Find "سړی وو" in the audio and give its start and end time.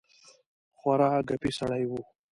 1.57-1.99